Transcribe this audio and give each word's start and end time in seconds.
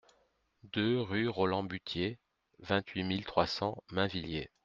deux 0.63 0.99
rue 0.99 1.27
Roland 1.27 1.61
Buthier, 1.63 2.17
vingt-huit 2.57 3.03
mille 3.03 3.23
trois 3.23 3.45
cents 3.45 3.83
Mainvilliers 3.91 4.49